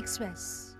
[0.00, 0.70] Express.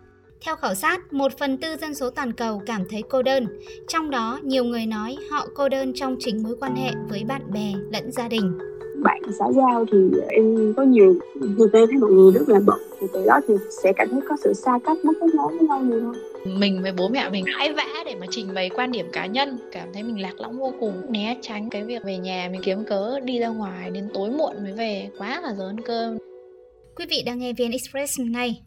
[0.44, 3.46] Theo khảo sát, một phần tư dân số toàn cầu cảm thấy cô đơn.
[3.88, 7.43] Trong đó, nhiều người nói họ cô đơn trong chính mối quan hệ với bạn
[7.53, 8.59] bè lẫn gia đình.
[9.03, 9.98] Bạn xã giao thì
[10.29, 11.14] em có nhiều
[11.59, 14.21] thực tế thấy mọi người rất là bận thì từ đó thì sẽ cảm thấy
[14.28, 16.14] có sự xa cách mất kết nối với nhau nhiều hơn
[16.60, 19.59] mình với bố mẹ mình cãi vã để mà trình bày quan điểm cá nhân
[19.73, 22.84] cảm thấy mình lạc lõng vô cùng né tránh cái việc về nhà mình kiếm
[22.84, 26.18] cớ đi ra ngoài đến tối muộn mới về quá là giờ ăn cơm
[26.96, 28.62] Quý vị đang nghe VN Express ngay.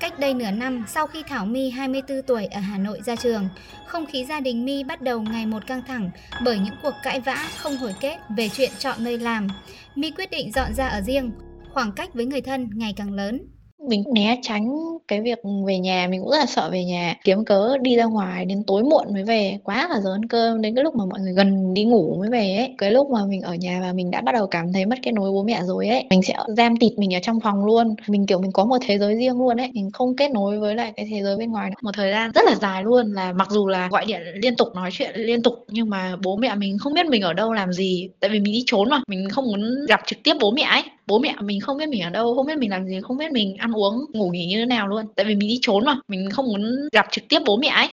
[0.00, 3.48] Cách đây nửa năm, sau khi Thảo My 24 tuổi ở Hà Nội ra trường,
[3.86, 6.10] không khí gia đình My bắt đầu ngày một căng thẳng
[6.44, 9.48] bởi những cuộc cãi vã không hồi kết về chuyện chọn nơi làm.
[9.94, 11.32] My quyết định dọn ra ở riêng,
[11.72, 13.46] khoảng cách với người thân ngày càng lớn
[13.88, 14.78] mình né tránh
[15.08, 17.14] cái việc về nhà, mình cũng rất là sợ về nhà.
[17.24, 20.62] Kiếm cớ đi ra ngoài đến tối muộn mới về, quá là giờ ăn cơm.
[20.62, 23.20] Đến cái lúc mà mọi người gần đi ngủ mới về ấy, cái lúc mà
[23.26, 25.60] mình ở nhà và mình đã bắt đầu cảm thấy mất cái nối bố mẹ
[25.64, 27.94] rồi ấy, mình sẽ giam tịt mình ở trong phòng luôn.
[28.08, 30.74] Mình, kiểu, mình có một thế giới riêng luôn ấy, mình không kết nối với
[30.74, 31.76] lại cái thế giới bên ngoài nữa.
[31.82, 34.68] một thời gian rất là dài luôn là mặc dù là gọi điện liên tục,
[34.74, 37.72] nói chuyện liên tục, nhưng mà bố mẹ mình không biết mình ở đâu làm
[37.72, 38.08] gì.
[38.20, 40.82] Tại vì mình đi trốn mà, mình không muốn gặp trực tiếp bố mẹ ấy
[41.08, 43.32] bố mẹ mình không biết mình ở đâu, không biết mình làm gì, không biết
[43.32, 45.06] mình ăn uống, ngủ nghỉ như thế nào luôn.
[45.16, 47.88] Tại vì mình đi trốn mà, mình không muốn gặp trực tiếp bố mẹ ấy.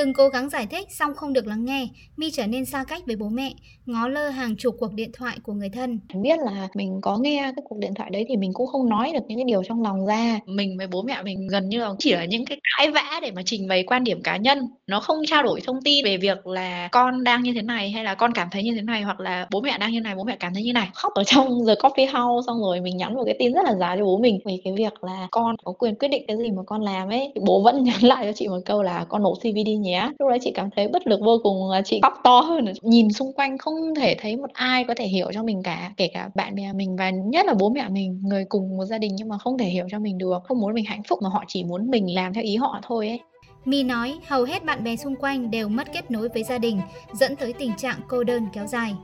[0.00, 3.02] Từng cố gắng giải thích xong không được lắng nghe, Mi trở nên xa cách
[3.06, 3.52] với bố mẹ,
[3.86, 6.00] ngó lơ hàng chục cuộc điện thoại của người thân.
[6.14, 9.10] Biết là mình có nghe cái cuộc điện thoại đấy thì mình cũng không nói
[9.12, 10.40] được những cái điều trong lòng ra.
[10.46, 13.30] Mình với bố mẹ mình gần như là chỉ là những cái cãi vã để
[13.30, 14.58] mà trình bày quan điểm cá nhân.
[14.86, 18.04] Nó không trao đổi thông tin về việc là con đang như thế này hay
[18.04, 20.24] là con cảm thấy như thế này hoặc là bố mẹ đang như này, bố
[20.24, 20.88] mẹ cảm thấy như này.
[20.94, 23.74] Khóc ở trong giờ coffee house xong rồi mình nhắn một cái tin rất là
[23.74, 26.50] giá cho bố mình về cái việc là con có quyền quyết định cái gì
[26.50, 27.32] mà con làm ấy.
[27.34, 30.10] Thì bố vẫn nhắn lại cho chị một câu là con nộp đi nhỉ nhé
[30.18, 32.64] lúc đấy chị cảm thấy bất lực vô cùng là chị khóc to hơn.
[32.82, 36.08] Nhìn xung quanh không thể thấy một ai có thể hiểu cho mình cả kể
[36.14, 39.16] cả bạn bè mình và nhất là bố mẹ mình người cùng một gia đình
[39.16, 41.44] nhưng mà không thể hiểu cho mình được không muốn mình hạnh phúc mà họ
[41.48, 43.20] chỉ muốn mình làm theo ý họ thôi ấy.
[43.64, 46.80] Mi nói hầu hết bạn bè xung quanh đều mất kết nối với gia đình,
[47.12, 48.94] dẫn tới tình trạng cô đơn kéo dài.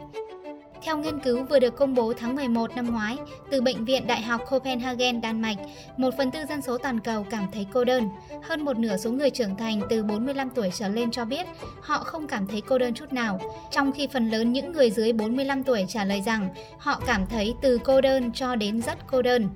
[0.83, 3.17] Theo nghiên cứu vừa được công bố tháng 11 năm ngoái
[3.51, 5.57] từ Bệnh viện Đại học Copenhagen, Đan Mạch,
[5.97, 8.09] một phần tư dân số toàn cầu cảm thấy cô đơn.
[8.43, 11.47] Hơn một nửa số người trưởng thành từ 45 tuổi trở lên cho biết
[11.81, 15.13] họ không cảm thấy cô đơn chút nào, trong khi phần lớn những người dưới
[15.13, 16.49] 45 tuổi trả lời rằng
[16.79, 19.49] họ cảm thấy từ cô đơn cho đến rất cô đơn.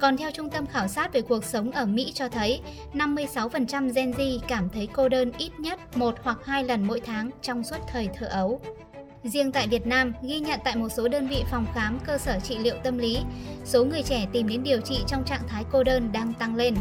[0.00, 2.60] Còn theo Trung tâm Khảo sát về cuộc sống ở Mỹ cho thấy,
[2.92, 7.30] 56% Gen Z cảm thấy cô đơn ít nhất một hoặc hai lần mỗi tháng
[7.42, 8.60] trong suốt thời thơ ấu.
[9.22, 12.38] Riêng tại Việt Nam, ghi nhận tại một số đơn vị phòng khám cơ sở
[12.40, 13.18] trị liệu tâm lý,
[13.64, 16.74] số người trẻ tìm đến điều trị trong trạng thái cô đơn đang tăng lên.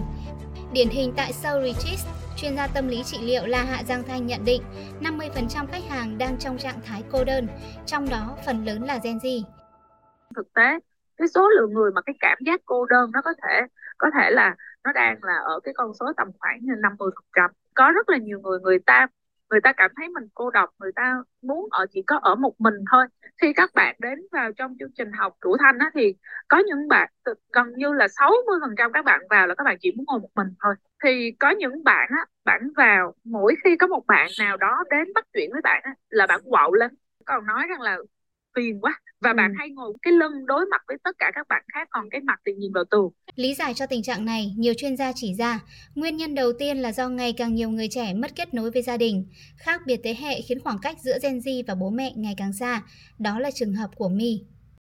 [0.74, 2.00] Điển hình tại Soul Retreat,
[2.38, 4.62] chuyên gia tâm lý trị liệu La Hạ Giang Thanh nhận định
[5.02, 7.48] 50% khách hàng đang trong trạng thái cô đơn,
[7.86, 9.42] trong đó phần lớn là Gen Z.
[10.36, 10.80] Thực tế,
[11.18, 13.62] cái số lượng người mà cái cảm giác cô đơn nó có thể
[13.98, 17.50] có thể là nó đang là ở cái con số tầm khoảng 50%.
[17.74, 19.08] Có rất là nhiều người người ta
[19.50, 22.54] người ta cảm thấy mình cô độc người ta muốn ở chỉ có ở một
[22.60, 23.06] mình thôi
[23.42, 26.16] khi các bạn đến vào trong chương trình học cửu thanh á, thì
[26.48, 27.10] có những bạn
[27.54, 30.20] gần như là 60 phần trăm các bạn vào là các bạn chỉ muốn ngồi
[30.20, 34.28] một mình thôi thì có những bạn á bạn vào mỗi khi có một bạn
[34.40, 36.92] nào đó đến bắt chuyện với bạn á, là bạn quạo lên
[37.26, 37.98] còn nói rằng là
[38.56, 39.34] phiền quá và ừ.
[39.38, 42.22] bạn hay ngồi cái lưng đối mặt với tất cả các bạn khác còn cái
[42.22, 43.10] mặt thì nhìn vào tường.
[43.36, 45.60] Lý giải cho tình trạng này, nhiều chuyên gia chỉ ra,
[45.96, 48.82] nguyên nhân đầu tiên là do ngày càng nhiều người trẻ mất kết nối với
[48.82, 49.26] gia đình.
[49.56, 52.54] Khác biệt thế hệ khiến khoảng cách giữa Gen Z và bố mẹ ngày càng
[52.54, 52.84] xa.
[53.20, 54.42] Đó là trường hợp của My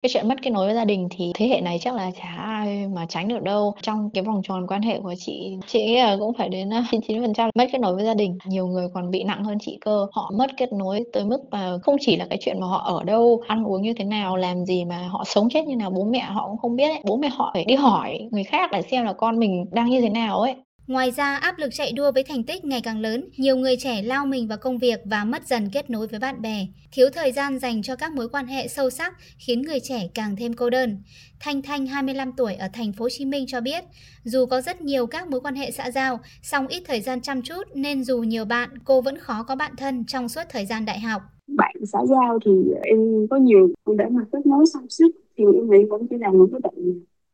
[0.06, 2.36] cái chuyện mất kết nối với gia đình thì thế hệ này chắc là chả
[2.38, 3.74] ai mà tránh được đâu.
[3.82, 6.86] Trong cái vòng tròn quan hệ của chị chị nghĩ là cũng phải đến à,
[6.92, 8.38] 99 phần trăm mất kết nối với gia đình.
[8.46, 10.08] Nhiều người còn bị nặng hơn chị cơ.
[10.12, 13.04] Họ mất kết nối tới mức mà không chỉ là cái chuyện mà họ ở
[13.04, 16.04] đâu, ăn uống như thế nào, làm gì mà họ sống chết như nào, bố
[16.04, 17.02] mẹ họ cũng không biết ấy.
[17.06, 20.02] bố mẹ họ phải đi hỏi người khác để xem là con mình đang như
[20.02, 20.56] thế nào ấy.
[20.88, 24.02] Ngoài ra, áp lực chạy đua với thành tích ngày càng lớn, nhiều người trẻ
[24.02, 26.68] lao mình vào công việc và mất dần kết nối với bạn bè.
[26.92, 30.36] Thiếu thời gian dành cho các mối quan hệ sâu sắc khiến người trẻ càng
[30.36, 30.98] thêm cô đơn.
[31.40, 33.84] Thanh Thanh 25 tuổi ở thành phố Hồ Chí Minh cho biết,
[34.24, 37.42] dù có rất nhiều các mối quan hệ xã giao, song ít thời gian chăm
[37.42, 40.86] chút nên dù nhiều bạn, cô vẫn khó có bạn thân trong suốt thời gian
[40.86, 41.22] đại học.
[41.48, 42.52] Bạn xã giao thì
[42.84, 46.30] em có nhiều để mà kết nối song sức thì em nghĩ vẫn chỉ là
[46.34, 46.74] những cái bạn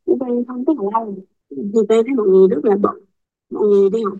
[0.06, 1.16] của quen không có lâu.
[1.50, 2.96] Vì tôi thấy mọi người rất là bận
[3.52, 4.18] mọi người đi học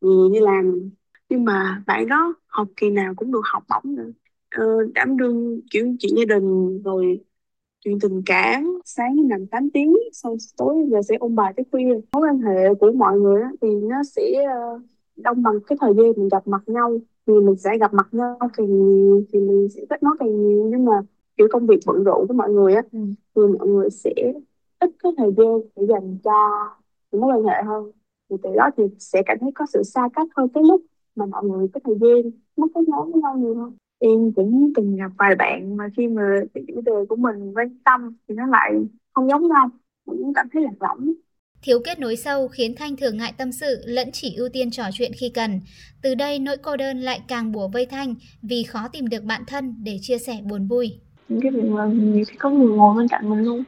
[0.00, 0.90] người đi làm
[1.28, 4.10] nhưng mà bạn đó học kỳ nào cũng được học bổng nữa.
[4.50, 4.64] Ờ,
[4.94, 7.20] đảm đương chuyện chuyện gia đình rồi
[7.80, 12.00] chuyện tình cảm sáng nằm 8 tiếng sau tối giờ sẽ ôn bài tới khuya.
[12.12, 14.22] Mối quan hệ của mọi người thì nó sẽ
[14.76, 14.82] uh,
[15.16, 16.98] đông bằng cái thời gian mình gặp mặt nhau.
[17.26, 20.68] Thì mình sẽ gặp mặt nhau càng nhiều thì mình sẽ kết nối càng nhiều.
[20.70, 20.92] Nhưng mà
[21.36, 22.98] kiểu công việc bận rộn của mọi người á ừ.
[23.36, 24.12] thì mọi người sẽ
[24.78, 26.32] ít cái thời gian để dành cho
[27.12, 27.90] những mối quan hệ hơn
[28.30, 30.82] thì từ đó thì sẽ cảm thấy có sự xa cách hơn cái lúc
[31.16, 34.72] mà mọi người có thời gian mất kết nối với nhau nhiều hơn em cũng
[34.76, 36.22] từng gặp vài bạn mà khi mà
[36.54, 38.72] cái chủ đề của mình quan tâm thì nó lại
[39.12, 39.70] không giống nhau
[40.06, 41.12] cũng cảm thấy lạc lõng
[41.62, 44.84] Thiếu kết nối sâu khiến Thanh thường ngại tâm sự lẫn chỉ ưu tiên trò
[44.92, 45.60] chuyện khi cần.
[46.02, 49.42] Từ đây nỗi cô đơn lại càng bùa vây Thanh vì khó tìm được bạn
[49.46, 51.00] thân để chia sẻ buồn vui.
[51.28, 53.64] Những cái việc mà nhiều khi có người ngồi bên cạnh mình luôn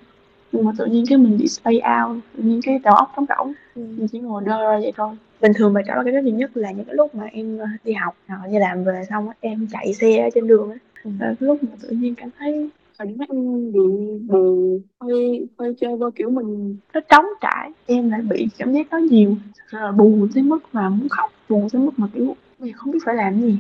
[0.53, 3.27] nhưng mà tự nhiên cái mình bị stay out tự nhiên cái đầu óc trống
[3.29, 3.53] rỗng.
[3.75, 3.83] Ừ.
[3.97, 5.15] mình chỉ ngồi đơ ra vậy thôi.
[5.41, 7.59] Bình thường mà trở lại cái đó duy nhất là những cái lúc mà em
[7.59, 10.77] ờ, đi học hoặc đi làm về xong em chạy xe ở trên đường á.
[11.05, 11.11] Ừ.
[11.21, 13.81] cái lúc mà tự nhiên cảm thấy thời điểm em bị
[14.29, 17.71] buồn hơi hơi chơi vô kiểu mình nó trống trải.
[17.87, 19.37] Em lại bị cảm giác đó nhiều
[19.71, 22.93] rồi là buồn tới mức mà muốn khóc buồn tới mức mà kiểu mình không
[22.93, 23.59] biết phải làm gì.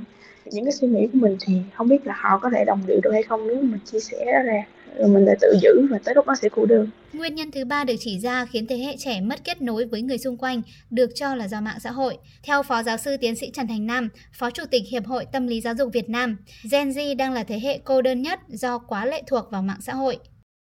[0.52, 3.00] Những cái suy nghĩ của mình thì không biết là họ có thể đồng điệu
[3.02, 4.62] được hay không nếu mình chia sẻ ra
[4.98, 6.88] rồi mình lại tự giữ và tới lúc đó sẽ cô đơn.
[7.12, 10.02] Nguyên nhân thứ ba được chỉ ra khiến thế hệ trẻ mất kết nối với
[10.02, 12.18] người xung quanh được cho là do mạng xã hội.
[12.42, 15.46] Theo Phó Giáo sư Tiến sĩ Trần Thành Nam, Phó Chủ tịch Hiệp hội Tâm
[15.46, 16.36] lý Giáo dục Việt Nam,
[16.70, 19.80] Gen Z đang là thế hệ cô đơn nhất do quá lệ thuộc vào mạng
[19.80, 20.18] xã hội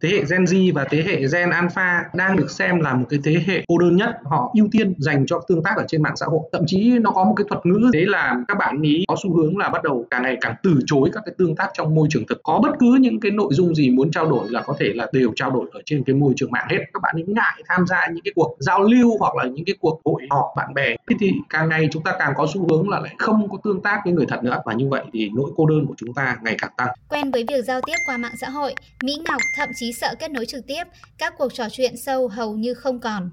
[0.03, 3.19] thế hệ Gen Z và thế hệ Gen Alpha đang được xem là một cái
[3.23, 6.15] thế hệ cô đơn nhất, họ ưu tiên dành cho tương tác ở trên mạng
[6.15, 6.39] xã hội.
[6.51, 9.37] Thậm chí nó có một cái thuật ngữ đấy là các bạn ý có xu
[9.37, 12.07] hướng là bắt đầu càng ngày càng từ chối các cái tương tác trong môi
[12.11, 12.43] trường thực.
[12.43, 15.07] Có bất cứ những cái nội dung gì muốn trao đổi là có thể là
[15.13, 16.77] đều trao đổi ở trên cái môi trường mạng hết.
[16.93, 19.75] Các bạn ý ngại tham gia những cái cuộc giao lưu hoặc là những cái
[19.79, 20.95] cuộc hội họp bạn bè.
[21.09, 23.81] Thế thì càng ngày chúng ta càng có xu hướng là lại không có tương
[23.81, 24.61] tác với người thật nữa.
[24.65, 26.89] Và như vậy thì nỗi cô đơn của chúng ta ngày càng tăng.
[27.09, 30.31] Quen với việc giao tiếp qua mạng xã hội, Mỹ Ngọc thậm chí sợ kết
[30.31, 30.83] nối trực tiếp,
[31.17, 33.29] các cuộc trò chuyện sâu hầu như không còn.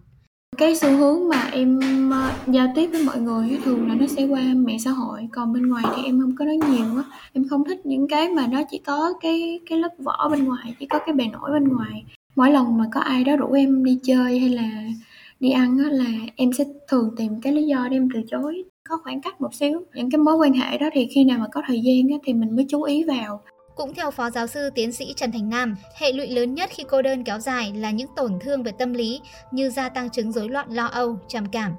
[0.57, 1.81] Cái xu hướng mà em
[2.11, 5.53] ờ, giao tiếp với mọi người thường là nó sẽ qua mạng xã hội, còn
[5.53, 7.03] bên ngoài thì em không có nói nhiều á.
[7.33, 10.75] Em không thích những cái mà nó chỉ có cái cái lớp vỏ bên ngoài,
[10.81, 12.05] chỉ có cái bề nổi bên ngoài.
[12.37, 14.71] Mỗi lần mà có ai đó rủ em đi chơi hay là
[15.41, 18.65] đi ăn á là em sẽ thường tìm cái lý do để em từ chối
[18.89, 21.47] có khoảng cách một xíu những cái mối quan hệ đó thì khi nào mà
[21.53, 23.43] có thời gian á, thì mình mới chú ý vào
[23.77, 26.85] cũng theo Phó Giáo sư Tiến sĩ Trần Thành Nam, hệ lụy lớn nhất khi
[26.89, 29.21] cô đơn kéo dài là những tổn thương về tâm lý
[29.51, 31.73] như gia tăng chứng rối loạn lo âu, trầm cảm.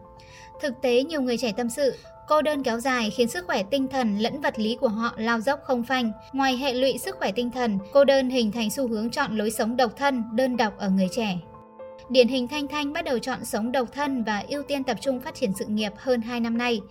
[0.62, 1.96] Thực tế, nhiều người trẻ tâm sự,
[2.28, 5.40] cô đơn kéo dài khiến sức khỏe tinh thần lẫn vật lý của họ lao
[5.40, 6.12] dốc không phanh.
[6.34, 9.52] Ngoài hệ lụy sức khỏe tinh thần, cô đơn hình thành xu hướng chọn lối
[9.52, 11.38] sống độc thân, đơn độc ở người trẻ.
[12.10, 15.22] Điển hình Thanh Thanh bắt đầu chọn sống độc thân và ưu tiên tập trung
[15.22, 16.82] phát triển sự nghiệp hơn 2 năm nay.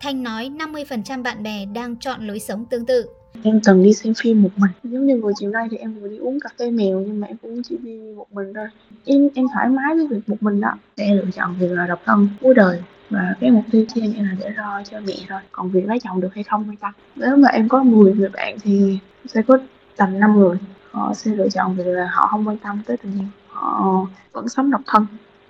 [0.00, 3.06] Thanh nói 50% bạn bè đang chọn lối sống tương tự.
[3.42, 6.08] Em từng đi xem phim một mình, giống như vừa chiều nay thì em vừa
[6.08, 8.68] đi uống cà phê mèo nhưng mà em cũng chỉ đi một mình thôi.
[9.04, 10.72] Em em thoải mái với việc một mình đó.
[10.96, 14.24] Sẽ lựa chọn việc là độc thân cuối đời và cái mục tiêu của em
[14.24, 15.40] là để lo cho mẹ thôi.
[15.52, 18.28] Còn việc lấy chồng được hay không hay ta Nếu mà em có 10 người
[18.28, 19.58] bạn thì sẽ có
[19.96, 20.58] tầm 5 người
[20.90, 24.48] họ sẽ lựa chọn việc là họ không quan tâm tới tình yêu họ vẫn
[24.48, 25.06] sống độc thân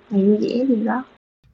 [0.09, 1.03] ngày vui vẻ gì đó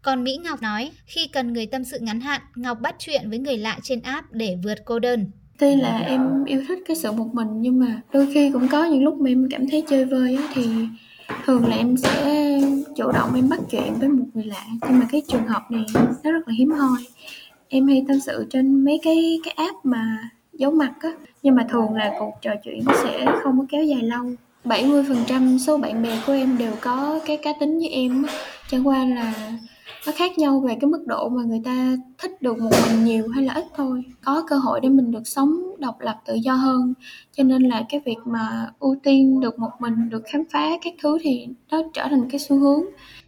[0.01, 3.39] còn Mỹ Ngọc nói, khi cần người tâm sự ngắn hạn, Ngọc bắt chuyện với
[3.39, 5.31] người lạ trên app để vượt cô đơn.
[5.57, 8.85] Tuy là em yêu thích cái sự một mình nhưng mà đôi khi cũng có
[8.85, 10.65] những lúc mà em cảm thấy chơi vơi á, thì
[11.45, 12.61] thường là em sẽ
[12.95, 14.65] chủ động em bắt chuyện với một người lạ.
[14.87, 17.01] Nhưng mà cái trường hợp này nó rất là hiếm hoi.
[17.69, 21.09] Em hay tâm sự trên mấy cái cái app mà giấu mặt á
[21.43, 24.25] nhưng mà thường là cuộc trò chuyện nó sẽ không có kéo dài lâu.
[24.63, 28.25] 70% số bạn bè của em đều có cái cá tính như em
[28.71, 29.33] chẳng qua là
[30.07, 33.27] nó khác nhau về cái mức độ mà người ta thích được một mình nhiều
[33.27, 34.03] hay là ít thôi.
[34.25, 36.93] Có cơ hội để mình được sống độc lập tự do hơn.
[37.31, 40.93] Cho nên là cái việc mà ưu tiên được một mình được khám phá các
[41.01, 42.83] thứ thì nó trở thành cái xu hướng.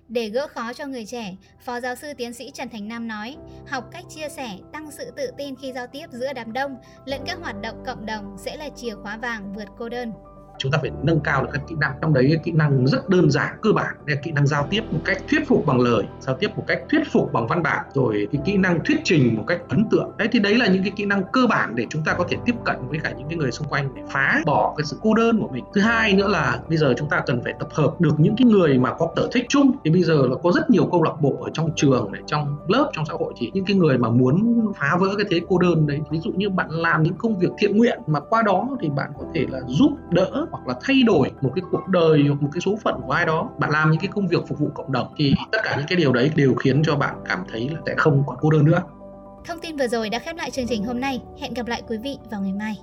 [0.09, 3.35] Để gỡ khó cho người trẻ, Phó giáo sư tiến sĩ Trần Thành Nam nói,
[3.67, 7.21] học cách chia sẻ, tăng sự tự tin khi giao tiếp giữa đám đông, lẫn
[7.25, 10.11] các hoạt động cộng đồng sẽ là chìa khóa vàng vượt cô đơn
[10.59, 11.91] chúng ta phải nâng cao được các kỹ năng.
[12.01, 13.95] Trong đấy, cái kỹ năng rất đơn giản, cơ bản.
[14.05, 16.81] Là kỹ năng giao tiếp một cách thuyết phục bằng lời, giao tiếp một cách
[16.89, 20.11] thuyết phục bằng văn bản, rồi cái kỹ năng thuyết trình một cách ấn tượng.
[20.17, 22.37] Đấy, thì đấy là những cái kỹ năng cơ bản để chúng ta có thể
[22.45, 25.13] tiếp cận với cả những cái người xung quanh để phá bỏ cái sự cô
[25.13, 25.63] đơn của mình.
[25.73, 28.45] Thứ hai nữa là bây giờ chúng ta cần phải tập hợp được những cái
[28.45, 29.71] người mà có sở thích chung.
[29.83, 32.57] Thì bây giờ là có rất nhiều câu lạc bộ ở trong trường này, trong
[32.67, 33.33] lớp, trong xã hội.
[33.37, 36.31] Thì những cái người mà muốn phá vỡ cái thế cô đơn đấy, ví dụ
[36.31, 39.45] như bạn làm những công việc thiện nguyện mà qua đó thì bạn có thể
[39.49, 42.77] là giúp đỡ hoặc là thay đổi một cái cuộc đời hoặc một cái số
[42.83, 45.33] phận của ai đó, bạn làm những cái công việc phục vụ cộng đồng thì
[45.51, 48.23] tất cả những cái điều đấy đều khiến cho bạn cảm thấy là sẽ không
[48.27, 48.81] còn cô đơn nữa
[49.45, 51.21] Thông tin vừa rồi đã khép lại chương trình hôm nay.
[51.41, 52.77] Hẹn gặp lại quý vị vào ngày mai.